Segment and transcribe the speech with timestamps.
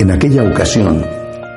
[0.00, 1.04] En aquella ocasión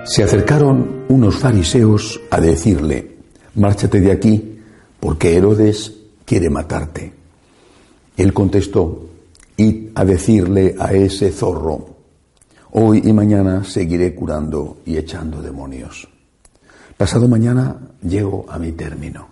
[0.03, 3.19] se acercaron unos fariseos a decirle,
[3.55, 4.59] márchate de aquí,
[4.99, 5.93] porque Herodes
[6.25, 7.13] quiere matarte.
[8.17, 9.07] Él contestó,
[9.55, 11.95] id a decirle a ese zorro,
[12.71, 16.09] hoy y mañana seguiré curando y echando demonios.
[16.97, 19.25] Pasado mañana llego a mi término,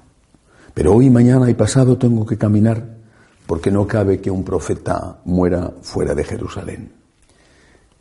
[0.73, 2.95] pero hoy, mañana y pasado tengo que caminar
[3.45, 7.00] porque no cabe que un profeta muera fuera de Jerusalén.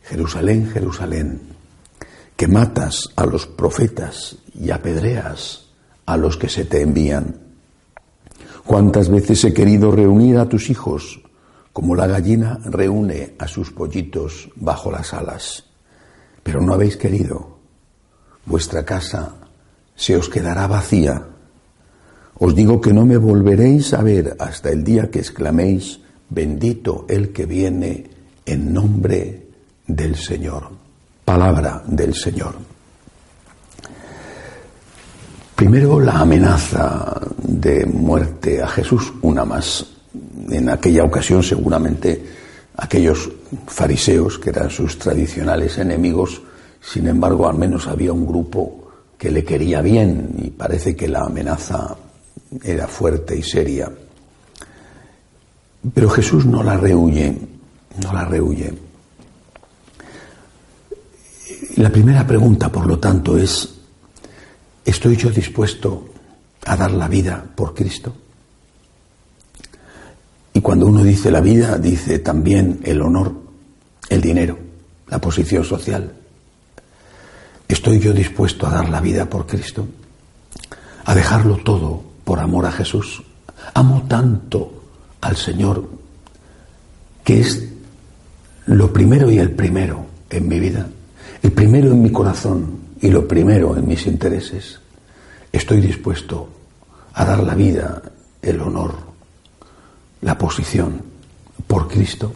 [0.03, 1.41] Jerusalén, Jerusalén,
[2.35, 5.67] que matas a los profetas y apedreas
[6.05, 7.35] a los que se te envían.
[8.65, 11.21] ¿Cuántas veces he querido reunir a tus hijos
[11.73, 15.65] como la gallina reúne a sus pollitos bajo las alas?
[16.43, 17.59] Pero no habéis querido.
[18.45, 19.35] Vuestra casa
[19.95, 21.27] se os quedará vacía.
[22.39, 27.31] Os digo que no me volveréis a ver hasta el día que exclaméis, bendito el
[27.31, 28.09] que viene
[28.45, 29.40] en nombre
[29.95, 30.69] del Señor.
[31.25, 32.55] Palabra del Señor.
[35.55, 39.85] Primero la amenaza de muerte a Jesús, una más.
[40.49, 42.25] En aquella ocasión seguramente
[42.77, 43.29] aquellos
[43.67, 46.41] fariseos, que eran sus tradicionales enemigos,
[46.81, 51.21] sin embargo al menos había un grupo que le quería bien y parece que la
[51.21, 51.95] amenaza
[52.63, 53.91] era fuerte y seria.
[55.93, 57.37] Pero Jesús no la rehuye,
[58.03, 58.90] no la rehuye.
[61.77, 63.69] La primera pregunta, por lo tanto, es,
[64.85, 66.09] ¿estoy yo dispuesto
[66.65, 68.15] a dar la vida por Cristo?
[70.53, 73.33] Y cuando uno dice la vida, dice también el honor,
[74.09, 74.57] el dinero,
[75.07, 76.13] la posición social,
[77.71, 79.87] ¿Estoy yo dispuesto a dar la vida por Cristo?
[81.05, 83.23] ¿A dejarlo todo por amor a Jesús?
[83.73, 84.83] Amo tanto
[85.21, 85.89] al Señor
[87.23, 87.69] que es
[88.65, 90.89] lo primero y el primero en mi vida,
[91.41, 94.79] el primero en mi corazón y lo primero en mis intereses.
[95.51, 96.49] Estoy dispuesto
[97.13, 98.01] a dar la vida,
[98.41, 98.95] el honor,
[100.21, 101.01] la posición
[101.67, 102.33] por Cristo.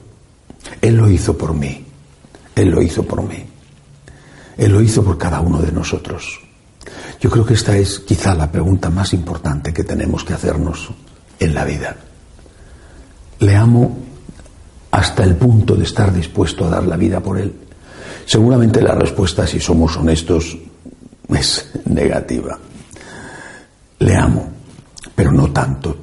[0.81, 1.85] Él lo hizo por mí.
[2.55, 3.45] Él lo hizo por mí.
[4.57, 6.39] Él lo hizo por cada uno de nosotros.
[7.19, 10.89] Yo creo que esta es quizá la pregunta más importante que tenemos que hacernos
[11.39, 11.95] en la vida.
[13.39, 13.97] ¿Le amo
[14.91, 17.64] hasta el punto de estar dispuesto a dar la vida por Él?
[18.25, 20.57] Seguramente la respuesta, si somos honestos,
[21.29, 22.57] es negativa.
[23.99, 24.49] Le amo,
[25.15, 25.95] pero no tanto.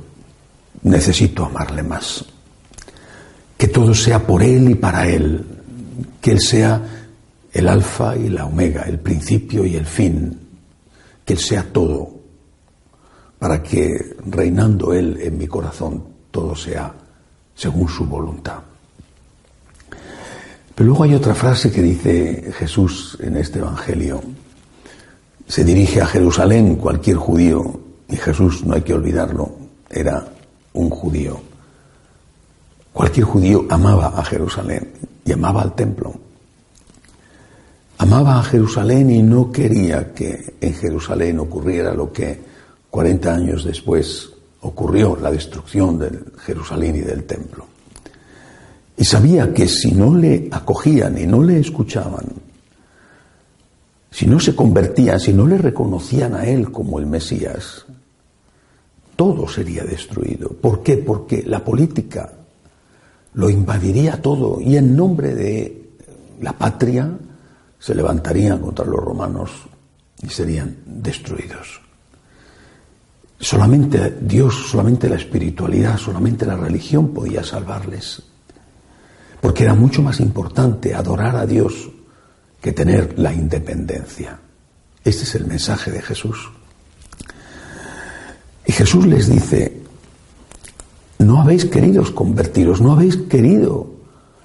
[0.83, 2.25] Necesito amarle más.
[3.57, 5.45] Que todo sea por Él y para Él.
[6.21, 6.81] Que Él sea
[7.53, 10.39] el alfa y la omega, el principio y el fin,
[11.25, 12.11] que Él sea todo,
[13.39, 16.95] para que reinando Él en mi corazón todo sea
[17.55, 18.72] según su voluntad.
[20.75, 24.23] Pero luego hay otra frase que dice Jesús en este Evangelio.
[25.47, 29.55] Se dirige a Jerusalén cualquier judío, y Jesús, no hay que olvidarlo,
[29.91, 30.27] era
[30.75, 31.41] un judío.
[32.93, 34.93] Cualquier judío amaba a Jerusalén
[35.25, 36.13] y amaba al templo.
[37.99, 42.41] Amaba a Jerusalén y no quería que en Jerusalén ocurriera lo que
[42.91, 46.11] 40 años después ocurrió, la destrucción de
[46.45, 47.72] Jerusalén y del templo.
[49.03, 52.25] Y sabía que si no le acogían y no le escuchaban,
[54.09, 57.85] si no se convertían, si no le reconocían a él como el Mesías,
[59.17, 60.51] todo sería destruido.
[60.51, 60.99] ¿Por qué?
[60.99, 62.33] Porque la política
[63.35, 65.91] lo invadiría todo y en nombre de
[66.41, 67.11] la patria,
[67.81, 69.51] se levantarían contra los romanos
[70.23, 71.81] y serían destruidos.
[73.41, 78.23] Solamente Dios, solamente la espiritualidad, solamente la religión podía salvarles.
[79.43, 81.91] Porque era mucho más importante adorar a Dios
[82.63, 84.41] que tener la independencia.
[85.05, 86.51] Este es el mensaje de Jesús.
[88.65, 89.83] Y Jesús les dice,
[91.19, 93.91] no habéis querido convertiros, no habéis querido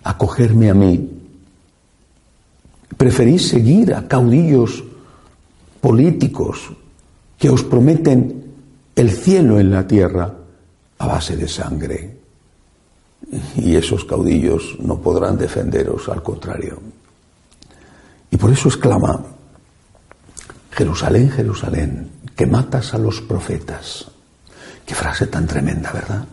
[0.04, 1.18] acogerme a mí,
[2.98, 4.84] Preferís seguir a caudillos
[5.80, 6.74] políticos
[7.38, 8.58] que os prometen
[8.96, 10.34] el cielo en la tierra
[10.98, 12.17] a base de sangre.
[13.58, 16.80] Y esos caudillos no podrán defenderos, al contrario.
[18.32, 19.22] Y por eso exclama,
[20.72, 24.06] Jerusalén, Jerusalén, que matas a los profetas.
[24.86, 26.26] Qué frase tan tremenda, ¿verdad?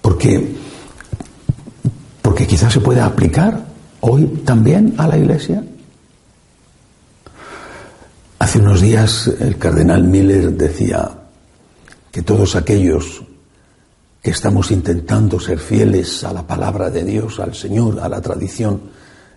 [0.00, 0.54] Porque,
[2.20, 3.72] porque quizás se pueda aplicar
[4.02, 5.64] hoy también a la Iglesia?
[8.38, 11.10] Hace unos días el cardenal Miller decía
[12.10, 13.22] que todos aquellos
[14.22, 18.80] que estamos intentando ser fieles a la palabra de Dios, al Señor, a la tradición,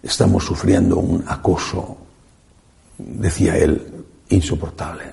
[0.04, 1.98] estamos sufriendo un acoso,
[3.00, 3.82] decía él,
[4.30, 5.06] insoportable.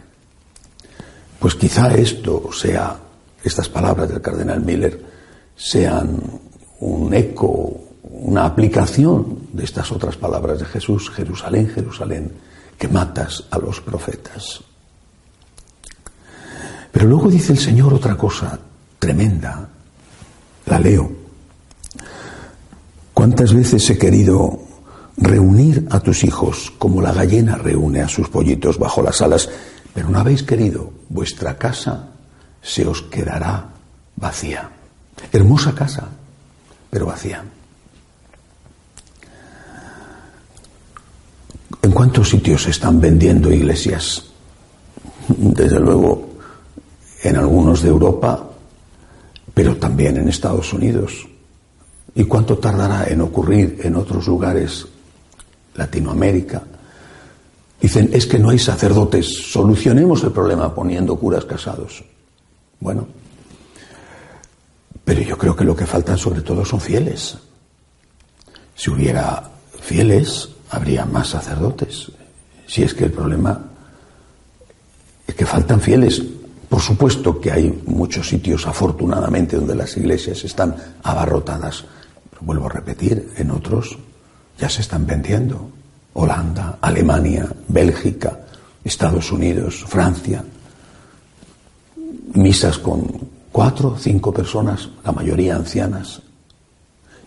[1.39, 2.99] Pues quizá esto sea,
[3.43, 5.03] estas palabras del cardenal Miller,
[5.57, 6.21] sean
[6.81, 7.81] un eco,
[8.11, 12.31] una aplicación de estas otras palabras de Jesús, Jerusalén, Jerusalén,
[12.77, 14.61] que matas a los profetas.
[16.93, 18.59] Pero luego dice el Señor otra cosa
[19.03, 19.69] tremenda,
[20.67, 21.11] la leo.
[23.13, 24.61] ¿Cuántas veces he querido
[25.17, 29.51] reunir a tus hijos como la gallina reúne a sus pollitos bajo las alas,
[29.93, 32.11] pero no habéis querido, vuestra casa
[32.63, 33.71] se os quedará
[34.15, 34.71] vacía.
[35.33, 36.07] Hermosa casa,
[36.89, 37.43] pero vacía.
[41.83, 44.27] ¿En cuántos sitios se están vendiendo iglesias?
[45.27, 46.37] Desde luego,
[47.25, 48.52] en algunos de Europa,
[49.55, 51.27] pero también en Estados Unidos.
[52.15, 54.87] ¿Y cuánto tardará en ocurrir en otros lugares,
[55.75, 56.63] Latinoamérica?
[57.81, 62.05] Dicen, es que no hay sacerdotes, solucionemos el problema poniendo curas casados.
[62.79, 63.07] Bueno,
[65.05, 67.37] pero yo creo que lo que faltan sobre todo son fieles.
[68.75, 69.51] Si hubiera
[69.81, 72.11] fieles, habría más sacerdotes.
[72.67, 73.61] Si es que el problema
[75.27, 76.23] es que faltan fieles.
[76.73, 81.85] Por supuesto que hay muchos sitios, afortunadamente, donde las iglesias están abarrotadas.
[82.41, 83.99] vuelvo a repetir, en otros
[84.59, 85.69] ya se están vendiendo.
[86.15, 88.41] Holanda, Alemania, Bélgica,
[88.83, 90.43] Estados Unidos, Francia.
[92.33, 93.07] Misas con
[93.53, 96.23] cuatro, cinco personas, la mayoría ancianas.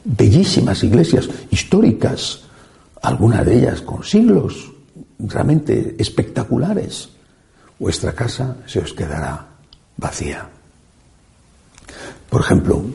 [0.06, 2.40] Bellísimas iglesias históricas,
[3.00, 4.72] algunas de ellas con siglos
[5.20, 7.10] realmente espectaculares,
[7.80, 9.46] vuestra casa se os quedará
[9.98, 10.50] vacía.
[12.30, 12.86] Por ejemplo,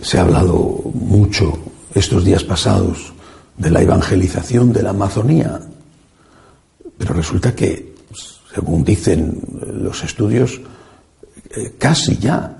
[0.00, 1.58] se ha hablado mucho
[1.94, 3.12] estos días pasados
[3.56, 5.60] de la evangelización de la Amazonía,
[6.96, 7.94] pero resulta que,
[8.54, 10.60] según dicen los estudios,
[11.50, 12.56] eh, casi ya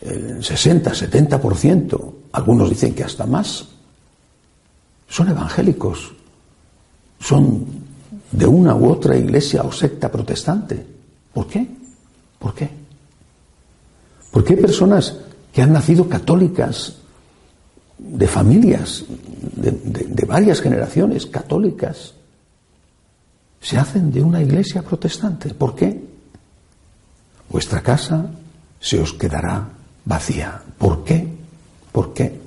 [0.00, 3.66] el 60, 70%, algunos dicen que hasta más,
[5.08, 6.12] son evangélicos,
[7.18, 7.66] son
[8.30, 10.84] de una u otra iglesia o secta protestante.
[11.32, 11.66] ¿Por qué?
[12.38, 12.70] ¿Por qué?
[14.30, 15.16] Porque hay personas
[15.52, 16.96] que han nacido católicas,
[17.98, 19.04] de familias,
[19.56, 22.14] de, de varias generaciones católicas,
[23.60, 25.52] se hacen de una iglesia protestante.
[25.52, 26.02] ¿Por qué?
[27.50, 28.30] Vuestra casa
[28.80, 29.68] se os quedará
[30.04, 30.62] vacía.
[30.78, 31.28] ¿Por qué?
[31.92, 32.40] ¿Por qué?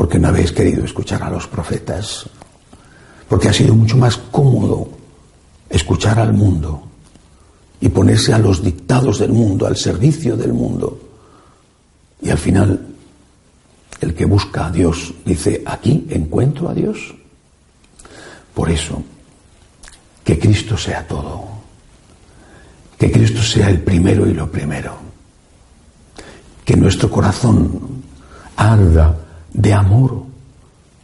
[0.00, 2.24] porque no habéis querido escuchar a los profetas,
[3.30, 4.88] porque ha sido mucho más cómodo
[5.68, 6.82] escuchar al mundo
[7.80, 11.00] y ponerse a los dictados del mundo, al servicio del mundo.
[12.20, 12.88] Y al final,
[14.00, 17.14] el que busca a Dios dice, aquí encuentro a Dios.
[18.52, 19.00] Por eso,
[20.24, 21.44] que Cristo sea todo,
[22.98, 24.96] que Cristo sea el primero y lo primero,
[26.64, 28.02] que nuestro corazón
[28.56, 29.16] arda
[29.52, 30.29] de amor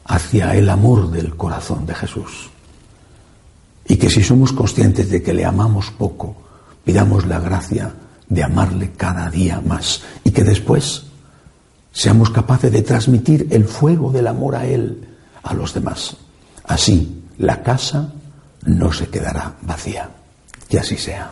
[0.08, 2.50] hacia el amor del corazón de Jesús.
[3.86, 6.36] Y que si somos conscientes de que le amamos poco,
[6.84, 7.92] pidamos la gracia
[8.28, 11.04] de amarle cada día más y que después
[11.92, 15.08] seamos capaces de transmitir el fuego del amor a Él
[15.42, 16.16] a los demás.
[16.64, 18.12] Así la casa
[18.64, 20.10] no se quedará vacía.
[20.68, 21.30] Que así sea.